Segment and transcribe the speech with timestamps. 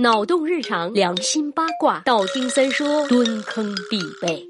[0.00, 4.48] 脑洞日常，良心八卦，道听三说，蹲坑必备。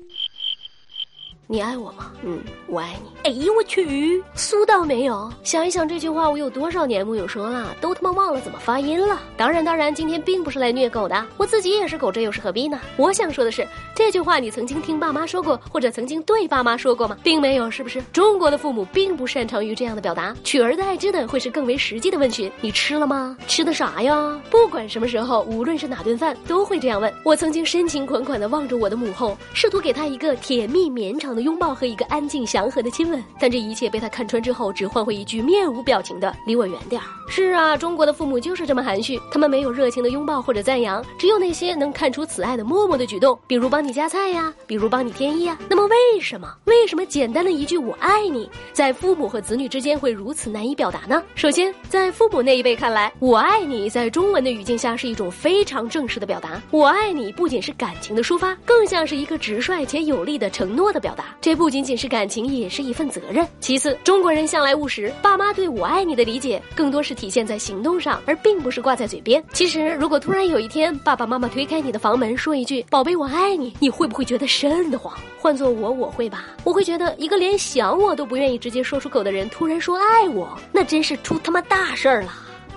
[1.49, 2.13] 你爱我吗？
[2.23, 3.11] 嗯，我爱你。
[3.29, 5.29] 哎呦我去，苏到没有？
[5.43, 9.21] 想一想这句话，我有多少年没有说了，都他妈忘了怎么发音了。
[9.37, 12.79] 当然，当然，今天并不是来虐狗的，我自己也是狗，这又是何必呢？
[12.97, 13.67] 我想说的是，
[14.01, 17.17] 这句话你曾经听爸妈说过，或者曾经对爸妈说过吗？
[17.23, 18.01] 并没有，是不是？
[18.13, 23.37] 中国的父母并不擅长于这样的表达，取而代之的会是更为实际的问询：你吃了吗？
[23.47, 24.41] 吃的啥呀？
[24.51, 27.13] 不管什么时候，无论是哪顿饭，都会这样问。
[27.23, 31.43] 我曾经深情款款地望着我的母后，试图给她一个甜蜜绵长的。
[31.43, 37.05] 拥抱和一个安静祥和的亲吻，但这一切被他看穿之后，只换回一句面无表情的“离我远点儿”。
[37.29, 45.59] 是啊，中国的父母就是这么含蓄，他们没有热情的拥抱或者赞扬，只有那些能看出慈爱的默默的举动，比如帮你你夹菜呀，比如帮你添衣啊。
[45.69, 46.55] 那么为什么？
[46.67, 51.21] 为什么简单的一句“我爱你”在父母和子女之间会如此难以表达呢？
[51.35, 61.37] 首先，在父母那一辈看来，“我爱你”在中文的语境下是一种非常正式的表达，“我爱你”不仅是感情的抒发，更像是一个直率且有力的承诺的表达。
[61.41, 63.45] 这不仅仅是感情，也是一份责任。
[63.59, 69.45] 其次，中国人向来务实，爸妈对我爱你的理解，更多是体现在行动上，而并不是挂在嘴边。
[69.53, 75.13] 其实，如果突然有一天，爸爸妈妈推开你的房门，说一句“宝贝，我爱你”，你会不会觉得瘆得慌？
[75.39, 76.45] 换做我，我会吧。
[76.63, 82.33] 我会觉得，一个连想我都不愿意直接说出口的人，突然说爱我，那真是出他妈大事儿了。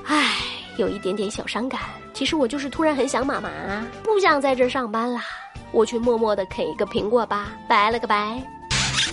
[0.06, 0.38] 唉，
[0.78, 1.81] 有一点点小伤感。
[2.14, 3.50] 其实我就是突然很想妈妈，
[4.02, 5.22] 不想在这儿上班啦。
[5.72, 8.42] 我去默默的啃一个苹果吧，拜了个拜，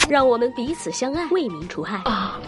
[0.08, 1.96] 让我们彼此相爱，为民除害。
[2.04, 2.38] 啊